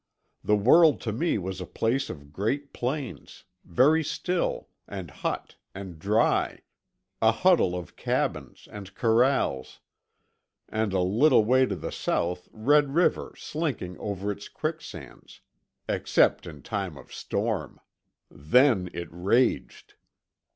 [0.43, 5.99] The world to me was a place of great plains, very still, and hot, and
[5.99, 6.61] dry,
[7.21, 9.79] a huddle of cabins, and corrals,
[10.67, 16.97] and a little way to the south Red River slinking over its quicksands—except in time
[16.97, 17.79] of storm;
[18.31, 19.93] then it raged.